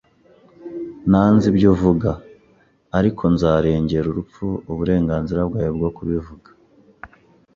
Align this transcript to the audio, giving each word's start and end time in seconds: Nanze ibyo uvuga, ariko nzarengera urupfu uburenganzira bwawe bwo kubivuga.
Nanze 1.09 1.45
ibyo 1.51 1.67
uvuga, 1.73 2.11
ariko 2.97 3.23
nzarengera 3.33 4.05
urupfu 4.09 4.45
uburenganzira 4.71 5.41
bwawe 5.49 5.71
bwo 5.77 5.89
kubivuga. 5.97 6.49